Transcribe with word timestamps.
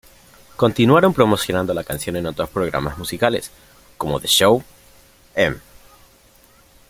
Continuaron 0.55 1.13
promocionando 1.13 1.75
la 1.75 1.83
canción 1.83 2.15
en 2.15 2.25
otros 2.25 2.49
programas 2.49 2.97
musicales 2.97 3.51
como 3.99 4.19
"The 4.19 4.27
Show", 4.29 4.63
"M! 5.35 5.57